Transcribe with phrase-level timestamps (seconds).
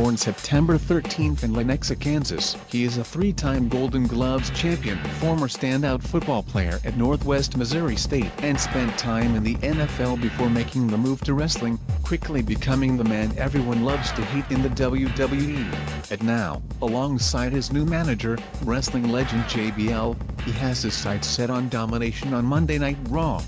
[0.00, 6.02] Born September 13th in Lenexa, Kansas, he is a three-time Golden Gloves champion, former standout
[6.02, 10.96] football player at Northwest Missouri State, and spent time in the NFL before making the
[10.96, 16.10] move to wrestling, quickly becoming the man everyone loves to hate in the WWE.
[16.10, 21.68] And now, alongside his new manager, wrestling legend JBL, he has his sights set on
[21.68, 23.42] domination on Monday Night Raw.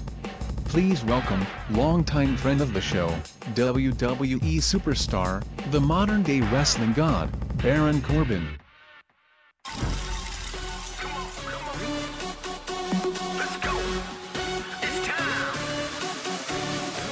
[0.72, 3.08] Please welcome, longtime friend of the show,
[3.52, 8.48] WWE superstar, the modern day wrestling god, Baron Corbin.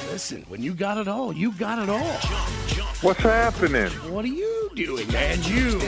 [0.09, 2.17] Listen, when you got it all, you got it all.
[3.01, 3.91] What's happening?
[4.11, 5.37] What are you doing, man?
[5.43, 5.79] You,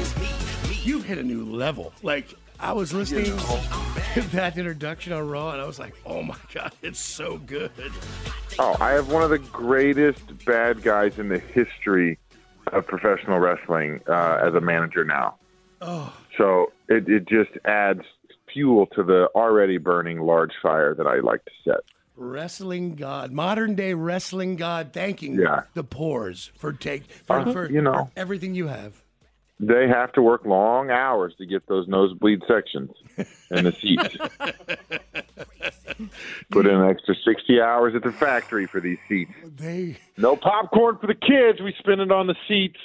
[0.84, 1.92] you've hit a new level.
[2.04, 3.26] Like I was listening
[4.14, 7.72] to that introduction on Raw, and I was like, "Oh my god, it's so good."
[8.60, 12.18] Oh, I have one of the greatest bad guys in the history
[12.72, 15.36] of professional wrestling uh, as a manager now.
[15.82, 18.02] Oh, So it, it just adds
[18.54, 21.80] fuel to the already burning large fire that I like to set.
[22.16, 25.64] wrestling god, modern day wrestling god, thanking Yeah.
[25.74, 27.94] the pores for take for, Uh, for, you know.
[28.06, 29.02] for everything you have.
[29.68, 32.92] They have to work long hours to get those nosebleed sections
[33.50, 34.18] and the seats.
[36.52, 39.32] Put in an extra 60 hours at the factory for these seats.
[39.56, 41.62] They No popcorn for the kids.
[41.62, 42.80] We spend it on the seats.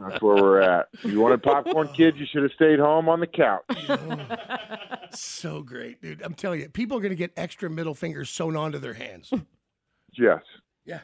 [0.00, 0.88] That's where we're at.
[0.94, 3.62] If you wanted popcorn, kids, you should have stayed home on the couch.
[5.12, 6.22] so great, dude.
[6.22, 9.32] I'm telling you, people are gonna get extra middle fingers sewn onto their hands.
[10.18, 10.42] Yes.
[10.84, 11.00] Yeah,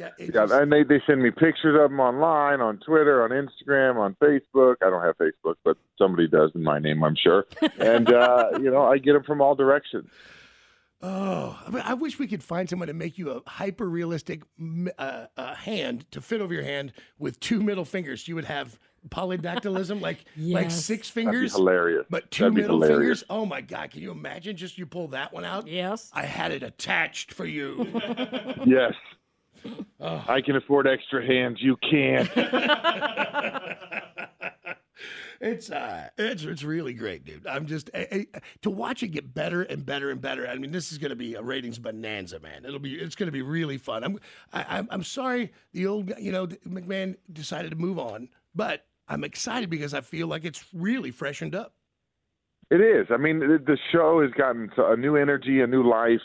[0.00, 0.08] yeah.
[0.18, 3.96] Yeah, just- and they, they send me pictures of them online, on Twitter, on Instagram,
[3.96, 4.76] on Facebook.
[4.82, 7.44] I don't have Facebook, but somebody does in my name, I'm sure.
[7.78, 10.08] And, uh, you know, I get them from all directions.
[11.02, 14.42] Oh, I, mean, I wish we could find someone to make you a hyper realistic
[14.98, 18.28] uh, uh, hand to fit over your hand with two middle fingers.
[18.28, 18.78] You would have
[19.08, 20.84] polydactylism, like like Yes.
[20.84, 22.04] six That'd be fingers, hilarious.
[22.10, 22.98] but two That'd middle hilarious.
[23.20, 23.24] fingers.
[23.30, 23.92] Oh my God!
[23.92, 24.56] Can you imagine?
[24.58, 25.66] Just you pull that one out.
[25.68, 26.10] Yes.
[26.12, 27.86] I had it attached for you.
[28.66, 28.92] Yes.
[30.00, 30.24] Oh.
[30.28, 31.58] I can afford extra hands.
[31.60, 32.30] You can't.
[35.40, 37.46] it's uh, it's it's really great, dude.
[37.46, 40.46] I'm just I, I, to watch it get better and better and better.
[40.46, 42.64] I mean, this is going to be a ratings bonanza, man.
[42.64, 44.04] It'll be it's going to be really fun.
[44.04, 44.20] I'm
[44.52, 49.24] I, I'm I'm sorry the old you know McMahon decided to move on, but I'm
[49.24, 51.74] excited because I feel like it's really freshened up.
[52.70, 53.08] It is.
[53.10, 56.20] I mean, the, the show has gotten a new energy, a new life.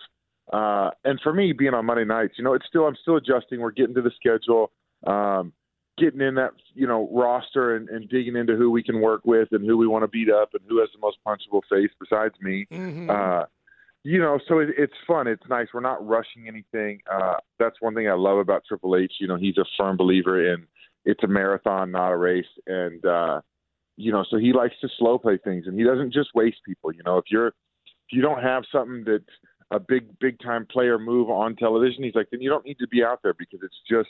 [0.55, 3.59] Uh, and for me, being on Monday nights, you know, it's still I'm still adjusting.
[3.59, 4.71] We're getting to the schedule,
[5.05, 5.51] um,
[5.97, 9.49] getting in that you know roster and, and digging into who we can work with
[9.51, 12.35] and who we want to beat up and who has the most punchable face besides
[12.41, 12.65] me.
[12.71, 13.09] Mhm.
[13.09, 13.45] Uh,
[14.03, 15.27] you know, so it, it's fun.
[15.27, 15.67] It's nice.
[15.73, 17.01] We're not rushing anything.
[17.11, 19.15] Uh, that's one thing I love about Triple H.
[19.19, 20.67] You know, he's a firm believer in
[21.03, 23.41] it's a marathon, not a race, and uh,
[23.97, 26.93] you know, so he likes to slow play things, and he doesn't just waste people.
[26.93, 29.23] You know, if you're if you don't have something that's
[29.71, 32.87] a big big time player move on television, he's like, then you don't need to
[32.87, 34.09] be out there because it's just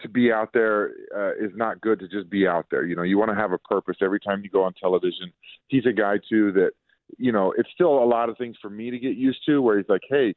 [0.00, 2.84] to be out there uh, is not good to just be out there.
[2.84, 5.32] You know, you want to have a purpose every time you go on television.
[5.68, 6.72] He's a guy too that
[7.18, 9.62] you know it's still a lot of things for me to get used to.
[9.62, 10.34] Where he's like, hey,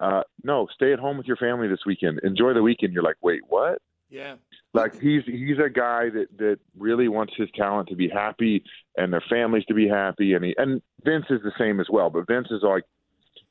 [0.00, 2.20] uh, no, stay at home with your family this weekend.
[2.22, 2.92] Enjoy the weekend.
[2.92, 3.82] You're like, wait, what?
[4.10, 4.36] Yeah.
[4.72, 8.62] Like he's he's a guy that that really wants his talent to be happy
[8.96, 12.10] and their families to be happy, and he and Vince is the same as well.
[12.10, 12.84] But Vince is like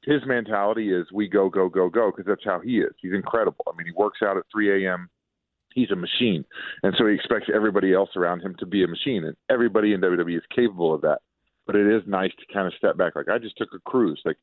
[0.08, 2.94] his mentality is we go go go go because that's how he is.
[3.02, 3.64] He's incredible.
[3.68, 5.10] I mean, he works out at 3 a.m.
[5.76, 6.44] He's a machine,
[6.82, 10.02] and so he expects everybody else around him to be a machine, and everybody in
[10.02, 11.20] WWE is capable of that.
[11.68, 13.16] But it is nice to kind of step back.
[13.16, 14.20] Like I just took a cruise.
[14.26, 14.38] Like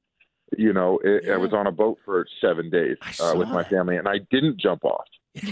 [0.56, 1.34] You know, it, Yeah.
[1.34, 4.60] I was on a boat for seven days uh, with my family, and I didn't
[4.60, 5.06] jump off.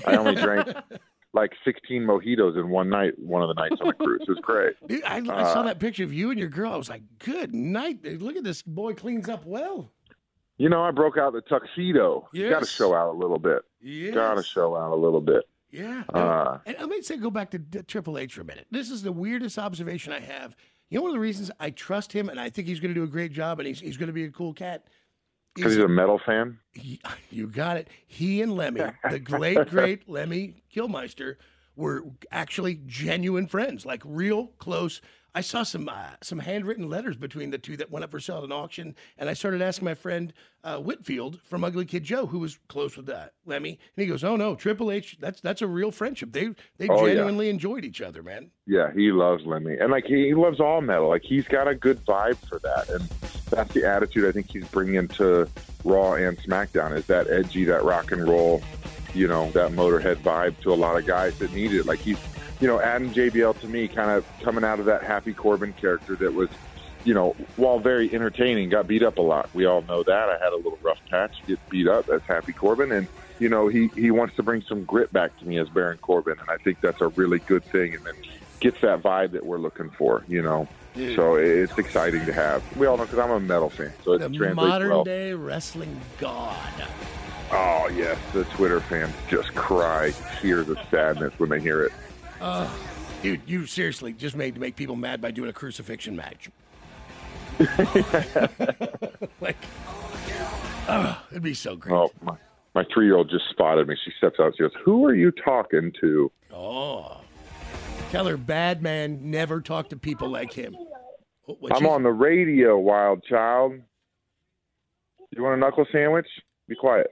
[0.07, 0.69] I only drank
[1.35, 4.21] like 16 mojitos in one night, one of the nights on the cruise.
[4.21, 4.75] It was great.
[4.87, 6.73] Dude, I, I saw Uh, that picture of you and your girl.
[6.73, 8.05] I was like, good night.
[8.21, 9.91] Look at this boy cleans up well.
[10.59, 12.29] You know, I broke out the tuxedo.
[12.33, 13.63] You got to show out a little bit.
[13.81, 14.13] Yeah.
[14.13, 15.45] Got to show out a little bit.
[15.71, 16.05] Yeah.
[16.13, 18.67] Uh, and let me say, go back to D- Triple H for a minute.
[18.71, 20.55] This is the weirdest observation I have.
[20.91, 23.01] You know, one of the reasons I trust him and I think he's going to
[23.01, 24.85] do a great job and he's, he's going to be a cool cat.
[25.55, 26.59] Because he's a metal fan.
[26.73, 27.01] he,
[27.31, 27.89] you got it.
[28.07, 31.37] He and Lemmy, the great, great Lemmy Kilmister,
[31.75, 35.01] were actually genuine friends, like real close.
[35.35, 38.39] I saw some uh, some handwritten letters between the two that went up for sale
[38.39, 40.31] at an auction, and I started asking my friend
[40.63, 44.25] uh, Whitfield from Ugly Kid Joe, who was close with uh, Lemmy, and he goes,
[44.25, 46.33] "Oh no, Triple H, that's that's a real friendship.
[46.33, 47.15] They they Oh, yeah.
[47.15, 50.83] genuinely enjoyed each other, man." Yeah, he loves Lemmy, and like he, he loves all
[50.83, 51.09] metal.
[51.09, 53.03] Like he's got a good vibe for that, and
[53.51, 55.49] that's the attitude I think he's bringing to
[55.85, 56.95] Raw and SmackDown.
[56.95, 58.63] Is that edgy, that rock and roll,
[59.15, 61.87] you know, that Motorhead vibe to a lot of guys that need it.
[61.87, 62.19] Like he's,
[62.63, 66.15] you know, adding JBL to me, kind of coming out of that Happy Corbin character
[66.15, 66.49] that was,
[67.05, 69.51] you know, while very entertaining, got beat up a lot.
[69.53, 70.29] We all know that.
[70.29, 72.07] I had a little rough patch, get beat up.
[72.07, 73.09] That's Happy Corbin, and
[73.41, 76.37] you know, he he wants to bring some grit back to me as Baron Corbin,
[76.39, 77.97] and I think that's a really good thing.
[77.97, 78.15] And then
[78.61, 80.69] gets that vibe that we're looking for, you know.
[80.95, 81.17] Dude.
[81.17, 82.63] So it's exciting to have.
[82.77, 85.03] We all know because I'm a metal fan, so it The translates modern well.
[85.05, 86.71] day wrestling god.
[87.51, 91.93] Oh yes, the Twitter fans just cry tears of sadness when they hear it.
[93.23, 96.51] Dude, you seriously just made to make people mad by doing a crucifixion match.
[99.41, 99.57] like,
[100.89, 101.95] oh, it'd be so great.
[101.95, 102.37] Oh my,
[102.75, 103.95] my three year old just spotted me.
[104.05, 104.55] She steps out.
[104.57, 107.21] She goes, "Who are you talking to?" Oh.
[108.11, 110.77] Tell her bad man never talk to people like him.
[111.49, 113.75] Oh, what I'm she- on the radio, wild child.
[115.31, 116.27] You want a knuckle sandwich?
[116.69, 117.07] Be quiet.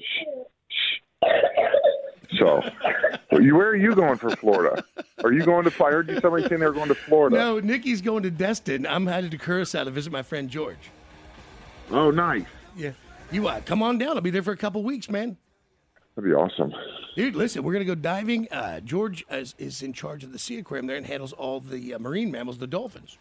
[0.00, 0.26] Shh.
[0.68, 1.28] Shh.
[2.38, 2.62] So,
[3.30, 4.84] where are you going for Florida?
[5.22, 5.84] Are you going to?
[5.84, 7.36] I heard you somebody saying they were going to Florida.
[7.36, 8.86] No, Nikki's going to Destin.
[8.86, 10.90] I'm headed to Curacao to visit my friend George.
[11.90, 12.46] Oh, nice.
[12.76, 12.92] Yeah.
[13.30, 14.16] You uh, come on down.
[14.16, 15.36] I'll be there for a couple weeks, man.
[16.14, 16.72] That'd be awesome.
[17.16, 18.48] Dude, listen, we're going to go diving.
[18.50, 21.94] Uh, George is, is in charge of the sea aquarium there and handles all the
[21.94, 23.18] uh, marine mammals, the dolphins.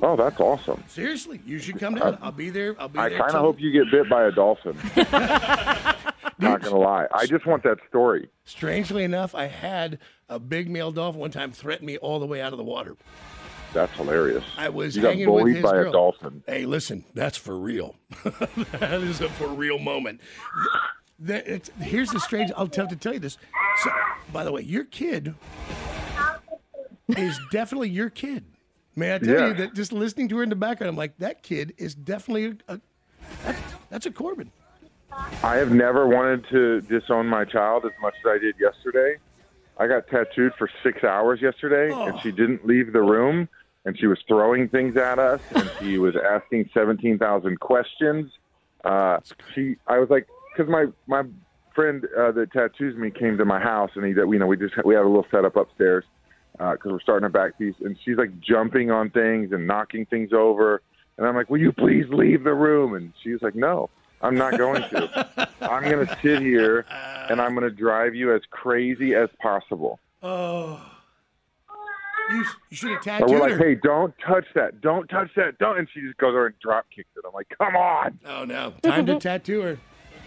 [0.00, 0.82] Oh, that's awesome.
[0.88, 2.18] Seriously, you should come down.
[2.20, 2.74] I'll be there.
[2.80, 3.18] I'll be I there.
[3.18, 4.76] kind of hope you get bit by a dolphin.
[6.42, 8.28] Not gonna lie, I just want that story.
[8.44, 9.98] Strangely enough, I had
[10.28, 12.96] a big male dolphin one time threaten me all the way out of the water.
[13.72, 14.44] That's hilarious.
[14.58, 15.88] I was you got hanging with bullied his by girl.
[15.88, 16.42] a dolphin.
[16.46, 17.96] Hey, listen, that's for real.
[18.24, 20.20] that is a for real moment.
[21.18, 22.50] That, here's the strange.
[22.56, 23.38] I'll have to tell you this.
[23.82, 23.90] So,
[24.32, 25.34] by the way, your kid
[27.16, 28.44] is definitely your kid.
[28.96, 29.48] May I tell Yeah.
[29.48, 32.58] you that just listening to her in the background, I'm like, that kid is definitely
[32.68, 32.74] a.
[32.74, 32.80] a
[33.44, 34.50] that's, that's a Corbin.
[35.44, 39.16] I have never wanted to disown my child as much as I did yesterday.
[39.78, 42.18] I got tattooed for six hours yesterday, and Oh.
[42.22, 43.48] she didn't leave the room,
[43.84, 48.30] and she was throwing things at us, and she was asking seventeen thousand questions.
[48.84, 49.18] Uh,
[49.54, 51.24] she, I was like, because my my
[51.74, 54.56] friend uh, that tattoos me came to my house, and he, that you know, we
[54.56, 56.04] just we had a little setup upstairs
[56.52, 60.32] because we're starting a back piece, and she's like jumping on things and knocking things
[60.32, 60.82] over,
[61.16, 62.94] and I'm like, will you please leave the room?
[62.94, 63.90] And she's like, no.
[64.22, 65.48] I'm not going to.
[65.60, 66.86] I'm going to sit here
[67.28, 69.98] and I'm going to drive you as crazy as possible.
[70.22, 70.80] Oh.
[72.30, 73.58] You, you should have tattooed we're like, her.
[73.58, 74.80] hey, don't touch that.
[74.80, 75.58] Don't touch that.
[75.58, 75.78] Don't.
[75.78, 77.24] And she just goes over and drop kicks it.
[77.26, 78.18] I'm like, come on.
[78.26, 78.74] Oh, no.
[78.82, 79.78] Time to tattoo her.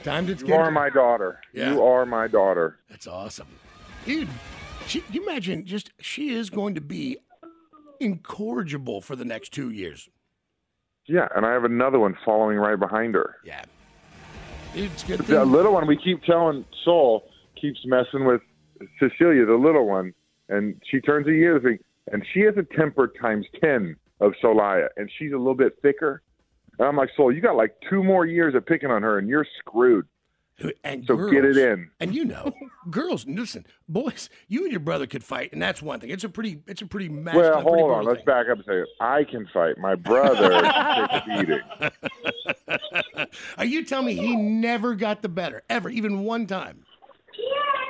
[0.04, 1.40] Time to You are my daughter.
[1.54, 1.72] Yeah.
[1.72, 2.78] You are my daughter.
[2.90, 3.48] That's awesome.
[4.06, 4.28] Dude,
[4.88, 7.18] she, you imagine just she is going to be
[8.00, 10.10] incorrigible for the next two years.
[11.08, 11.28] Yeah.
[11.36, 13.38] And I have another one following right behind her.
[13.44, 13.64] Yeah.
[14.75, 15.51] It's good The thing.
[15.51, 17.29] little one, we keep telling Soul,
[17.60, 18.41] keeps messing with
[19.00, 20.13] Cecilia, the little one,
[20.50, 24.34] and she turns a year this week, and she has a temper times 10 of
[24.44, 26.22] Solaya, and she's a little bit thicker.
[26.77, 29.29] And I'm like, Soul, you got like two more years of picking on her, and
[29.29, 30.05] you're screwed.
[30.86, 31.90] And So girls, get it in.
[32.00, 32.54] And you know,
[32.90, 36.12] girls, listen, boys, you and your brother could fight, and that's one thing.
[36.12, 37.52] It's a pretty, it's a pretty masculine.
[37.52, 38.04] Well, pretty hold on.
[38.04, 38.26] brutal Let's thing.
[38.26, 39.78] back up and say, I can fight.
[39.78, 40.62] My brother
[41.12, 41.60] takes beating.
[43.58, 46.86] Are you telling me he never got the better ever, even one time?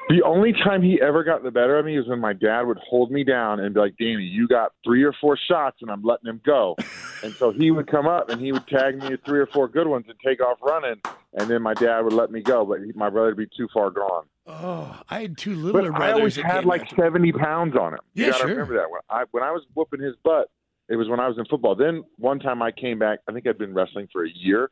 [0.09, 2.77] The only time he ever got the better of me is when my dad would
[2.77, 6.03] hold me down and be like, Danny, you got three or four shots and I'm
[6.03, 6.75] letting him go.
[7.23, 9.67] and so he would come up and he would tag me with three or four
[9.67, 11.01] good ones and take off running.
[11.33, 13.67] And then my dad would let me go, but he, my brother would be too
[13.73, 14.25] far gone.
[14.47, 17.99] Oh, I had two But littler I always had like after 70 pounds on him.
[18.13, 18.51] You Yeah, got to sure.
[18.51, 18.91] remember that.
[18.91, 20.49] When I, when I was whooping his butt,
[20.87, 21.75] It was when I was in football.
[21.75, 23.19] Then one time I came back.
[23.27, 24.69] I think I'd been wrestling for a year,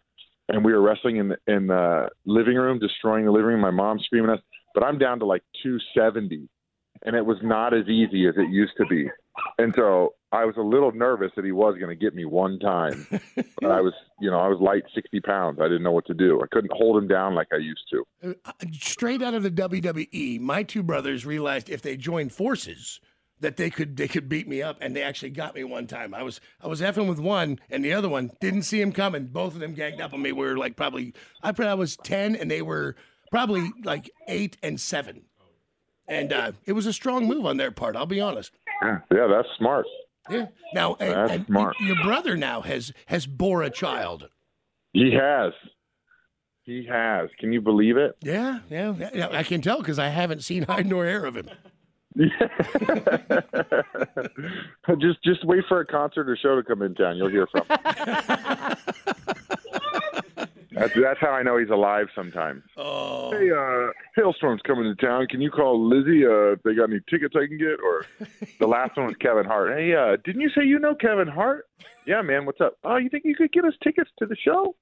[0.48, 3.62] and we were wrestling in the, in the living room, destroying the living room.
[3.62, 6.50] My mom screaming at us, but I'm down to like 270,
[7.03, 9.10] and it was not as easy as it used to be.
[9.58, 12.60] And so I was a little nervous that he was going to get me one
[12.60, 13.08] time.
[13.36, 15.60] but I was, you know, I was light 60 pounds.
[15.60, 16.42] I didn't know what to do.
[16.42, 18.36] I couldn't hold him down like I used to.
[18.46, 23.00] Uh, Straight out of the WWE, my two brothers realized if they joined forces
[23.39, 26.13] that they could they could beat me up, and they actually got me one time.
[26.13, 29.25] I was I was effing with one, and the other one didn't see him coming.
[29.25, 30.32] Both of them ganged up on me.
[30.32, 31.13] We were like probably
[31.44, 32.96] I probably I was ten, and they were
[33.34, 35.24] probably like eight and seven.
[36.08, 37.96] And uh, it was a strong move on their part.
[37.96, 38.52] I'll be honest.
[38.84, 39.88] Yeah, yeah that's smart.
[40.30, 40.46] Yeah.
[40.75, 41.75] Now, and, That's and smart.
[41.82, 44.30] your brother now has has bore a child.
[44.94, 45.52] He has.
[46.62, 47.30] He has.
[47.40, 48.16] Can you believe it?
[48.22, 51.50] Yeah, yeah, yeah, I can tell because I haven't seen hide nor hair of him.
[55.00, 57.18] just just wait for a concert or show to come in town.
[57.18, 57.78] You'll hear from him.
[60.74, 62.63] that's, that's how I know he's alive sometimes.
[62.77, 65.27] Oh, Hey, uh, Halestorm's coming to town.
[65.27, 67.80] Can you call Lzzy uh, if they got any tickets I can get?
[67.84, 68.06] Or
[68.60, 69.77] the last one was Kevin Hart.
[69.77, 71.65] Hey, uh, didn't you say you know Kevin Hart?
[72.06, 72.46] Yeah, man.
[72.46, 72.77] What's up?
[72.84, 74.75] Oh, you think you could get us tickets to the show?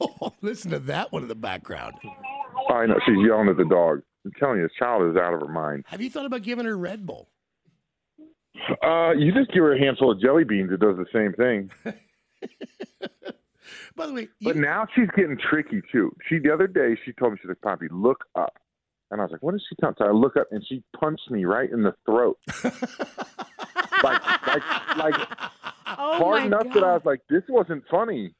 [0.00, 1.94] oh, listen to that one in the background.
[2.04, 2.98] Oh, I know.
[3.06, 4.02] She's yelling at the dog.
[4.24, 5.84] I'm telling you, this child is out of her mind.
[5.86, 7.28] Have you thought about giving her Red Bull?
[8.82, 10.72] Uh, you just give her a handful of jelly beans.
[10.72, 11.70] It does the same thing.
[13.96, 16.14] By the way, you, But now she's getting tricky too.
[16.28, 18.58] She the other day she told me she's like, "Poppy, look up,"
[19.10, 21.30] and I was like, "What is she telling?" So I look up and she punched
[21.30, 22.38] me right in the throat,
[24.02, 24.62] like like
[24.96, 25.28] like
[25.98, 26.74] Oh hard enough God.
[26.74, 28.34] that I was like, "This wasn't funny."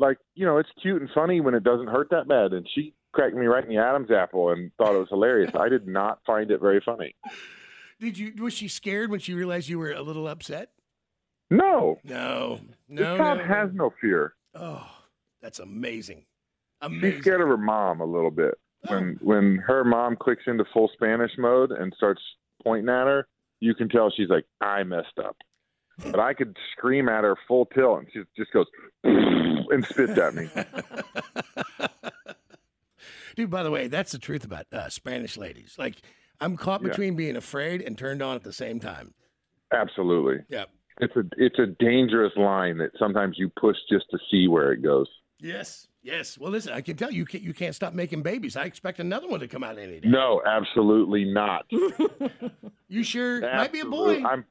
[0.00, 2.94] Like you know, it's cute and funny when it doesn't hurt that bad, and she
[3.12, 5.50] cracked me right in the Adam's apple and thought it was hilarious.
[5.58, 7.14] I did not find it very funny.
[8.00, 8.32] did you?
[8.42, 10.70] Was she scared when she realized you were a little upset?
[11.50, 14.34] No, No, this no, child no, has no fear.
[14.54, 14.86] Oh,
[15.40, 16.24] that's amazing.
[16.82, 17.12] amazing.
[17.12, 18.54] She's scared of her mom a little bit.
[18.88, 22.20] When when her mom clicks into full Spanish mode and starts
[22.62, 23.26] pointing at her,
[23.60, 25.36] you can tell she's like, I messed up.
[25.98, 28.66] But I could scream at her full tilt and she just goes
[29.04, 30.48] and spits at me.
[33.36, 35.76] Dude, by the way, that's the truth about uh, Spanish ladies.
[35.78, 35.96] Like,
[36.40, 36.88] I'm caught Yeah.
[36.88, 39.14] between being afraid and turned on at the same time.
[39.72, 40.44] Absolutely.
[40.48, 40.64] Yeah.
[41.00, 44.82] It's a it's a dangerous line that sometimes you push just to see where it
[44.82, 45.06] goes.
[45.40, 45.86] Yes.
[46.02, 46.38] Yes.
[46.38, 48.56] Well, listen, I can tell you can't, you can't stop making babies.
[48.56, 50.08] I expect another one to come out any day.
[50.08, 51.66] No, absolutely not.
[52.90, 54.24] You sure might be a boy.
[54.24, 54.46] I'm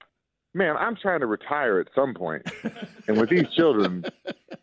[0.54, 2.44] man, I'm trying to retire at some point.
[3.08, 4.06] and with these children,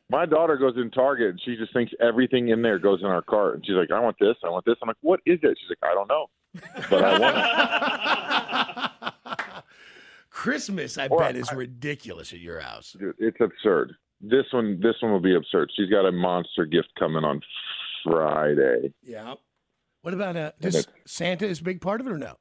[0.08, 3.22] my daughter goes in Target and she just thinks everything in there goes in our
[3.22, 3.56] cart.
[3.56, 4.76] And she's like, I want this, I want this.
[4.80, 5.58] I'm like, what is it?
[5.60, 6.26] She's like, I don't know.
[6.88, 7.36] But I want
[9.36, 9.44] it.
[10.34, 12.96] Christmas, I Or bet, is I- ridiculous at your house.
[12.98, 13.92] Dude, it's absurd.
[14.20, 15.70] This one this one will be absurd.
[15.76, 17.40] She's got a monster gift coming on
[18.02, 18.92] Friday.
[19.02, 19.34] Yeah.
[20.02, 20.50] What about uh?
[20.60, 22.34] And Does Santa is a big part of it or no?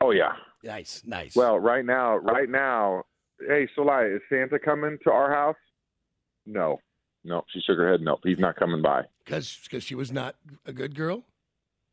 [0.00, 0.32] Oh yeah.
[0.62, 1.36] Nice, nice.
[1.36, 3.02] Well, right now, right now,
[3.46, 5.56] hey Solai, is Santa coming to our house?
[6.46, 6.80] No.
[7.22, 8.00] No, she shook her head.
[8.00, 9.02] No, he's not coming by.
[9.24, 11.24] because because she was not a good girl.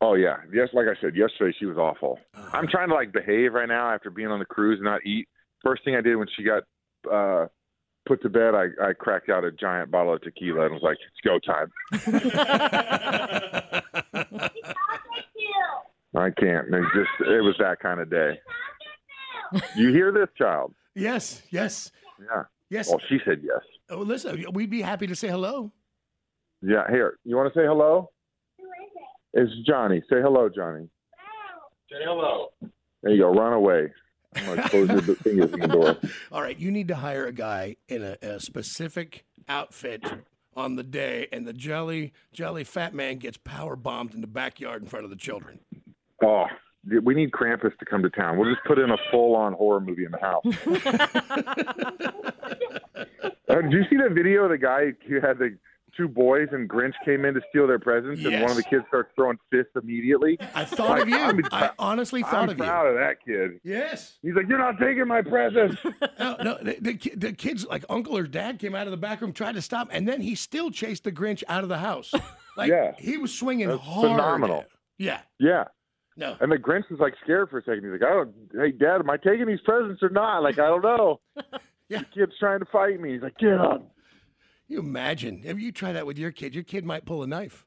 [0.04, 0.68] Oh yeah, yes.
[0.72, 2.18] Like I said yesterday, she was awful.
[2.36, 5.00] Uh, I'm trying to like behave right now after being on the cruise and not
[5.06, 5.28] eat.
[5.62, 6.64] First thing I did when she got
[7.10, 7.46] uh,
[8.04, 10.98] put to bed, I, I cracked out a giant bottle of tequila and was like,
[11.06, 11.70] "It's go time."
[16.14, 16.66] I can't.
[16.68, 18.38] It just it was that kind of day.
[19.76, 20.74] You hear this, child?
[20.94, 22.42] yes, yes, Yeah.
[22.70, 22.88] yes.
[22.88, 23.60] Well, she said yes.
[23.90, 25.70] Oh, listen, we'd be happy to say hello.
[26.62, 26.84] Yeah.
[26.90, 28.10] Here, you want to say hello?
[29.34, 30.02] It's Johnny.
[30.10, 30.88] Say hello, Johnny.
[31.90, 32.48] Say hello.
[33.02, 33.32] There you go.
[33.32, 33.88] Run away.
[34.34, 35.96] I'm gonna close your fingers in the door.
[36.30, 40.04] All right, you need to hire a guy in a, a specific outfit
[40.56, 44.82] on the day, and the jelly jelly fat man gets power bombed in the backyard
[44.82, 45.60] in front of the children.
[46.24, 46.46] Oh,
[47.02, 48.38] we need Krampus to come to town.
[48.38, 50.44] We'll just put in a full-on horror movie in the house.
[53.48, 55.56] uh, did you see the video of the guy who had the
[55.96, 58.84] two boys and Grinch came in to steal their presents, and one of the kids
[58.88, 60.38] starts throwing fists immediately?
[60.54, 61.16] I thought of you.
[61.16, 62.64] I'm- I honestly thought I'm of you.
[62.64, 63.60] proud of that kid.
[63.64, 64.18] Yes.
[64.22, 65.76] He's like, "You're not taking my presents."
[66.18, 69.20] No, no the, the, the kids, like uncle or dad, came out of the back
[69.20, 72.12] room, tried to stop, and then he still chased the Grinch out of the house.
[72.56, 72.92] Like Yeah.
[72.98, 74.08] he was swinging That's hard.
[74.10, 74.64] phenomenal.
[74.98, 75.20] Yeah.
[75.40, 75.64] yeah.
[76.18, 76.36] No.
[76.38, 77.82] And the Grinch was like scared for a second.
[77.82, 80.42] He's like, I don't, hey, Dad, am I taking these presents or not?
[80.42, 81.20] Like, I don't know.
[81.88, 81.98] Yeah.
[81.98, 83.12] The kid's trying to fight me.
[83.14, 83.91] He's like, get up.
[84.68, 87.66] You imagine if you try that with your kid, your kid might pull a knife.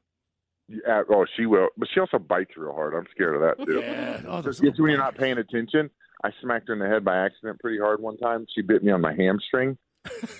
[0.68, 1.68] Yeah, oh, she will.
[1.76, 2.94] But she also bites real hard.
[2.94, 3.80] I'm scared of that, too.
[3.80, 4.20] Yeah.
[4.26, 5.90] Oh, Just when you're not paying attention.
[6.24, 8.46] I smacked her in the head by accident pretty hard one time.
[8.54, 9.76] She bit me on my hamstring.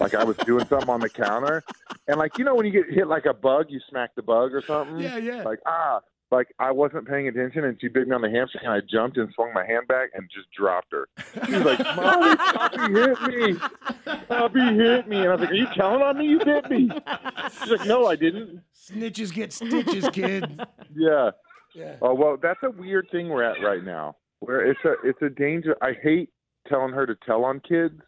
[0.01, 1.63] like I was doing something on the counter,
[2.07, 4.55] and like you know when you get hit like a bug, you smack the bug
[4.55, 4.99] or something.
[5.01, 5.43] Yeah, yeah.
[5.43, 8.73] Like ah, like I wasn't paying attention, and she bit me on the hamstring, and
[8.73, 11.09] I jumped and swung my hand back and just dropped her.
[11.47, 13.55] She was like, "Mommy, Poppy hit me!
[14.29, 16.27] Poppy hit me!" And I was like, "Are you telling on me?
[16.27, 16.91] You bit me?"
[17.61, 20.61] She's like, "No, I didn't." Snitches get stitches, kid.
[20.99, 21.31] Yeah.
[21.75, 21.97] Yeah.
[22.01, 25.29] Oh well, that's a weird thing we're at right now, where it's a it's a
[25.29, 25.77] danger.
[25.83, 26.31] I hate
[26.69, 28.01] telling her to tell on kids,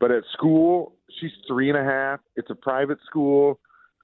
[0.00, 2.18] but at school she's three and a half.
[2.34, 3.60] It's a private school.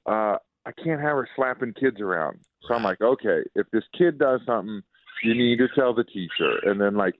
[0.06, 2.40] Uh, I can't have her slapping kids around.
[2.66, 4.82] So I'm like, okay, if this kid does something,
[5.22, 6.58] you need to tell the teacher.
[6.64, 7.14] And then like,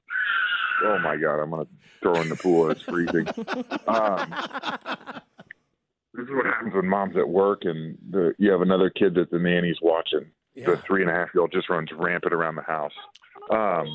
[0.85, 1.67] oh my god, I'm gonna
[2.03, 2.71] throw in the pool.
[2.71, 3.27] It's freezing.
[3.89, 4.35] Um,
[6.15, 9.31] this is what happens when mom's at work and the, you have another kid that
[9.31, 10.67] the nanny's watching Yeah.
[10.71, 12.93] the three and a half year old just runs rampant around the house.
[13.51, 13.87] Um,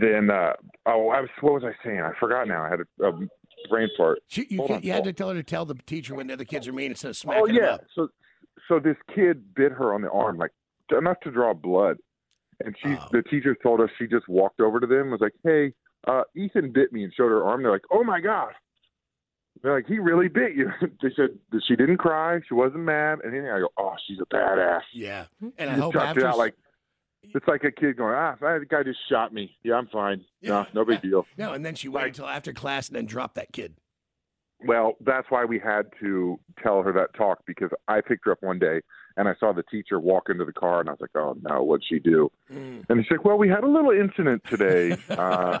[0.00, 0.54] then, uh,
[0.86, 2.00] oh, I was, what was I saying?
[2.00, 2.64] I forgot now.
[2.64, 3.12] I had a, a
[3.68, 4.20] brain fart.
[4.28, 6.32] She, you, can't- on, you had to tell her to tell the teacher when the
[6.34, 7.76] other kids are mean instead of smacking Oh them yeah.
[7.94, 8.08] So,
[8.68, 10.52] so this kid bit her on the arm, like
[10.96, 11.98] enough to draw blood,
[12.64, 13.08] and she, Oh.
[13.12, 15.72] the teacher told us she just walked over to them, was like, "Hey,
[16.06, 17.62] uh, Ethan bit me," and showed her arm.
[17.62, 18.52] They're like, "Oh my god."
[19.62, 20.70] They're like, he really bit you.
[21.02, 23.50] they said that she didn't cry, she wasn't mad, and anything.
[23.50, 24.80] I go, oh, she's a badass.
[24.94, 25.26] Yeah.
[25.58, 26.54] And I hope after it out like
[27.22, 29.56] it's like a kid going, ah, the guy just shot me.
[29.62, 30.24] Yeah, I'm fine.
[30.42, 31.26] No, no big deal.
[31.36, 33.74] no, and then she waited like- until after class and then dropped that kid.
[34.62, 38.42] Well, that's why we had to tell her that talk because I picked her up
[38.42, 38.82] one day
[39.16, 41.62] and I saw the teacher walk into the car and I was like, oh no,
[41.62, 42.30] what'd she do?
[42.52, 42.84] Mm.
[42.90, 44.98] And she's like, well, we had a little incident today.
[45.10, 45.58] Uh,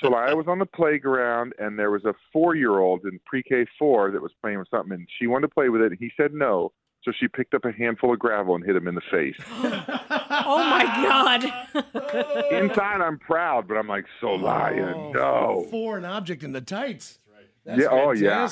[0.00, 3.42] so I was on the playground and there was a four year old in pre
[3.42, 5.98] K four that was playing with something and she wanted to play with it and
[5.98, 6.72] he said no.
[7.04, 9.36] So she picked up a handful of gravel and hit him in the face.
[10.46, 11.44] Oh my God.
[12.52, 14.80] Inside, I'm proud, but I'm like, so lying.
[14.80, 15.66] Oh, no.
[15.70, 17.18] Foreign object in the tights.
[17.64, 18.48] That's Yeah, oh, yeah.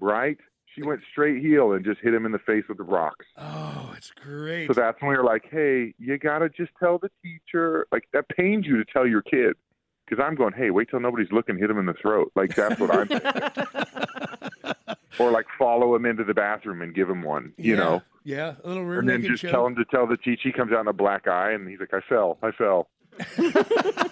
[0.00, 0.36] Right?
[0.74, 3.26] She went straight heel and just hit him in the face with the rocks.
[3.36, 4.66] Oh, it's great.
[4.66, 7.86] So that's when we were like, hey, you got to just tell the teacher.
[7.92, 9.54] Like, that pains you to tell your kid.
[10.06, 12.32] Because I'm going, hey, wait till nobody's looking, hit him in the throat.
[12.34, 13.08] Like, that's what I'm
[15.18, 17.80] Or, like, follow him into the bathroom and give him one, you Yeah.
[17.80, 18.02] know?
[18.24, 19.50] Yeah, a little rear And then just show.
[19.50, 20.42] tell him to tell the teacher.
[20.48, 22.38] He comes out in a black eye and he's like, I fell.
[22.42, 22.88] I fell.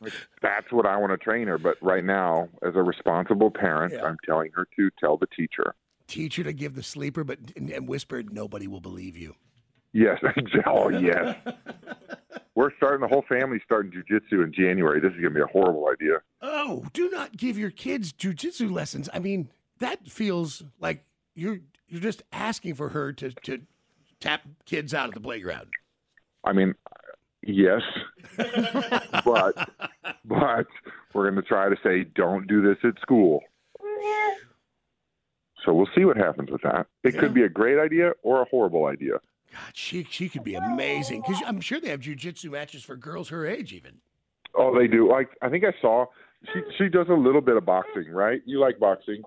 [0.00, 1.58] Like, that's what I want to train her.
[1.58, 4.04] But right now, as a responsible parent, Yeah.
[4.04, 5.74] I'm telling her to tell the teacher.
[6.06, 9.34] Teacher to give the sleeper, but and, and whisper, nobody will believe you.
[9.92, 10.20] Yes,
[10.66, 11.36] oh yes.
[12.54, 15.00] We're starting the whole family starting jujitsu in January.
[15.00, 16.18] This is gonna be a horrible idea.
[16.40, 19.08] Oh, do not give your kids jujitsu lessons.
[19.12, 23.60] I mean, that feels like you're you're just asking for her to to
[24.20, 25.68] tap kids out of the playground.
[26.44, 26.74] I mean,
[27.42, 27.82] yes,
[28.36, 29.54] but
[30.24, 30.66] but
[31.14, 33.40] we're gonna try to say don't do this at school.
[35.64, 36.86] So we'll see what happens with that.
[37.02, 37.20] It Yeah.
[37.20, 39.14] could be a great idea or a horrible idea.
[39.52, 43.30] God, she she could be amazing because I'm sure they have jujitsu matches for girls
[43.30, 44.00] her age even.
[44.54, 45.10] Oh, they do.
[45.10, 46.06] Like I think I saw
[46.52, 48.42] she she does a little bit of boxing, right?
[48.44, 49.22] You like boxing?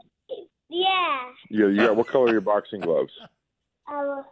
[0.70, 1.20] Yeah.
[1.50, 1.90] Yeah, yeah.
[1.90, 3.12] What color are your boxing gloves?
[3.92, 4.24] Um,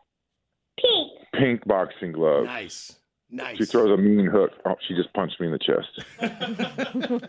[0.79, 1.11] pink.
[1.33, 2.45] Pink boxing gloves.
[2.47, 2.95] Nice,
[3.31, 3.57] nice.
[3.57, 4.51] She throws a mean hook.
[4.65, 5.89] Oh, she just punched me in the chest.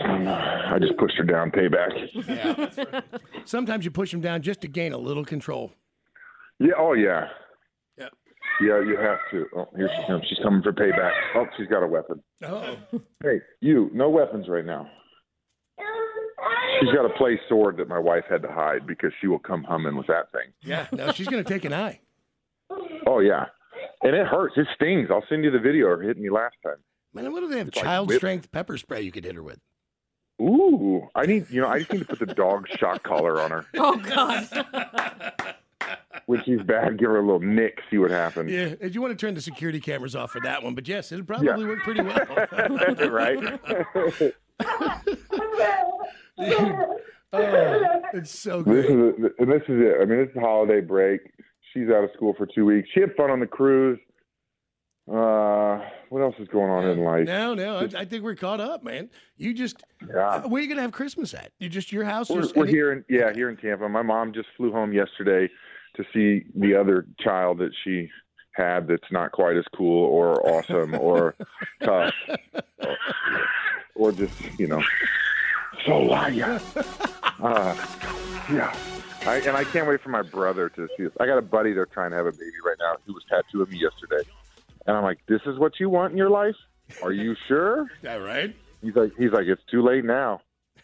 [0.00, 1.50] I just pushed her down.
[1.50, 2.10] Payback.
[2.28, 3.00] Yeah.
[3.44, 5.72] Sometimes you push them down just to gain a little control.
[6.58, 6.72] Yeah.
[6.78, 7.28] Oh, yeah.
[7.98, 8.12] Yep.
[8.62, 9.46] Yeah, you have to.
[9.56, 10.24] Oh, here she comes.
[10.28, 11.12] She's coming for payback.
[11.34, 12.22] Oh, she's got a weapon.
[12.44, 12.76] Oh,
[13.22, 13.90] Hey, you.
[13.92, 14.88] No weapons right now.
[16.80, 19.64] She's got a play sword that my wife had to hide because she will come
[19.64, 20.52] humming with that thing.
[20.62, 20.86] yeah.
[20.92, 22.00] No, she's gonna take an eye.
[23.06, 23.46] Oh yeah,
[24.02, 24.54] and it hurts.
[24.56, 25.08] It stings.
[25.10, 26.76] I'll send you the video of her hitting me last time.
[27.14, 27.68] Man, what do they have?
[27.68, 29.58] It's Child whip- strength pepper spray you could hit her with.
[30.40, 31.50] Ooh, I need.
[31.50, 33.64] You know, I just need to put the dog shock collar on her.
[33.76, 35.54] Oh God.
[36.26, 37.78] When she's bad, give her a little nick.
[37.90, 38.50] See what happens.
[38.50, 41.10] Yeah, and you want to turn the security cameras off for that one, but yes,
[41.10, 41.56] it'd probably Yeah.
[41.56, 42.26] work pretty well.
[43.10, 43.40] right?
[46.38, 46.96] oh,
[48.14, 49.14] it's so this good.
[49.18, 49.96] is and this is it.
[50.00, 51.20] I mean, this is holiday break.
[51.72, 52.88] She's out of school for two weeks.
[52.94, 53.98] She had fun on the cruise.
[55.10, 57.26] Uh, what else is going on in life?
[57.26, 59.08] No, no, I, I think we're caught up, man.
[59.38, 60.46] You just, Yeah.
[60.46, 61.52] where are you gonna have Christmas at?
[61.58, 62.28] You just your house?
[62.28, 63.88] We're, we're here in yeah here in Tampa.
[63.88, 65.48] My mom just flew home yesterday
[65.96, 68.10] to see the other child that she
[68.52, 71.34] had that's not quite as cool or awesome or
[71.82, 72.12] tough
[72.84, 72.96] or,
[73.94, 74.82] or just you know
[75.88, 76.60] so liar.
[77.40, 77.72] Uh,
[78.52, 78.74] yeah.
[79.24, 81.12] I, and I can't wait for my brother to see this.
[81.20, 83.70] I got a buddy they're trying to have a baby right now who was tattooing
[83.70, 84.28] me yesterday.
[84.86, 86.56] And I'm like, "This is what you want in your life?
[87.00, 88.56] Are you sure?" Yeah, right.
[88.82, 90.40] He's like, "He's like, it's too late now."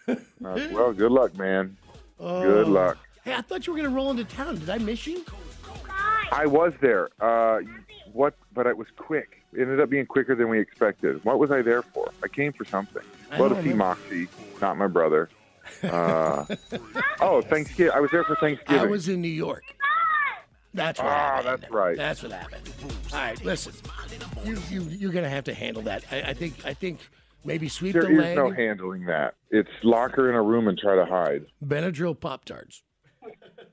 [0.06, 0.24] And
[0.72, 1.76] well, good luck, man.
[2.20, 2.70] Good Oh.
[2.70, 2.98] luck.
[3.24, 4.58] Hey, I thought you were gonna roll into town.
[4.58, 5.24] Did I miss you?
[6.30, 7.08] I was there.
[7.20, 7.62] Uh,
[8.12, 8.34] what?
[8.52, 9.42] But it was quick.
[9.56, 11.24] It ended up being quicker than we expected.
[11.24, 12.10] What was I there for?
[12.22, 13.02] I came for something.
[13.36, 13.72] Don't to see.
[13.72, 14.28] Moxie,
[14.60, 15.28] not my brother.
[15.82, 16.44] Uh,
[17.20, 17.92] oh, Thanksgiving.
[17.94, 18.80] I was there for Thanksgiving.
[18.82, 19.64] I was in New York.
[20.74, 21.62] That's what Ah, happened.
[21.62, 21.96] that's right.
[21.96, 22.62] That's what happened.
[23.12, 23.72] All right, listen.
[24.44, 26.04] You you you're gonna have to handle that.
[26.10, 26.98] I, I think I think
[27.44, 28.36] maybe sweep There the is leg.
[28.36, 29.34] no handling that.
[29.50, 31.46] It's lock her in a room and try to hide.
[31.64, 32.82] Benadryl Pop Tarts.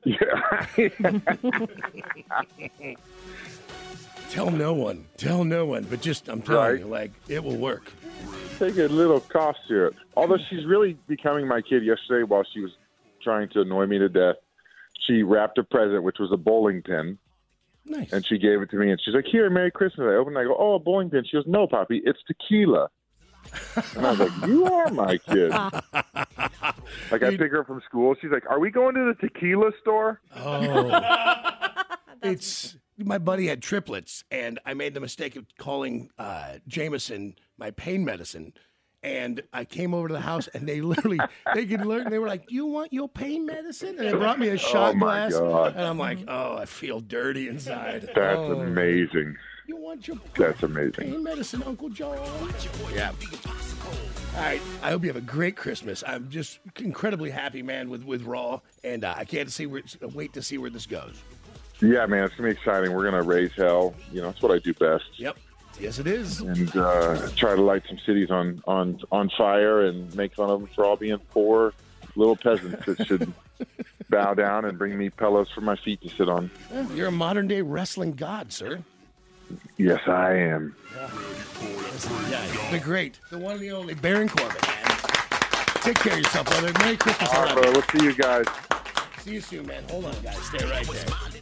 [0.04, 0.66] Yeah.
[4.32, 5.06] Tell no one.
[5.18, 5.84] Tell no one.
[5.84, 6.80] But just I'm telling Right.
[6.80, 7.92] you, like it will work.
[8.60, 9.96] Take a little cough syrup.
[10.16, 12.72] Although she's really becoming my kid yesterday while she was
[13.22, 14.36] trying to annoy me to death.
[15.06, 17.18] She wrapped a present, which was a bowling pin,
[17.86, 18.14] Nice.
[18.14, 18.92] and she gave it to me.
[18.92, 21.24] And she's like, "Here, Merry Christmas." I open, it, I go, "Oh, a bowling pin."
[21.26, 22.90] She goes, "No, Poppy, it's tequila."
[23.96, 25.50] And I was like, "You are my kid."
[27.12, 28.16] like I pick her up from school.
[28.22, 31.72] She's like, "Are we going to the tequila store?" Oh.
[32.24, 37.72] it's my buddy had triplets, and I made the mistake of calling uh, Jameson my
[37.72, 38.54] pain medicine.
[39.04, 41.20] And I came over to the house, and they literally
[41.56, 42.12] they could learn.
[42.12, 44.94] They were like, "Do you want your pain medicine?" And they brought me a shot
[44.96, 45.74] Oh, glass, God.
[45.76, 49.36] and I'm like, "Oh, I feel dirty inside." That's oh, amazing.
[49.68, 50.92] You want your That's amazing.
[50.92, 52.18] pain medicine, Uncle John?
[52.94, 53.12] Yeah.
[54.36, 54.62] All right.
[54.84, 56.04] I hope you have a great Christmas.
[56.06, 59.82] I'm just incredibly happy, man, with with Raw, and uh, I can't see where,
[60.14, 61.22] wait to see where this goes.
[61.82, 62.94] Yeah, man, it's gonna be exciting.
[62.94, 63.96] We're gonna raise hell.
[64.12, 65.06] You know, that's what I do best.
[65.18, 65.38] Yep.
[65.80, 66.42] Yes, it is.
[66.42, 70.60] and uh, try to light some cities on, on, on fire and make fun of
[70.60, 71.74] them for all being poor
[72.16, 73.34] little peasants that should
[74.10, 76.52] bow down and bring me pillows for my feet to sit on.
[76.94, 78.84] You're a modern day wrestling god, sir.
[79.78, 80.76] Yes, I am.
[82.30, 84.98] Yeah, the great, the one and the only Baron Corbin, man.
[85.82, 86.72] Take care of yourself, brother.
[86.80, 87.30] Merry Christmas.
[87.34, 87.72] All right, brother.
[87.72, 88.46] We'll see you guys.
[89.20, 89.84] See you soon, man.
[89.90, 90.38] Hold on, guys.
[90.44, 91.42] Stay right there.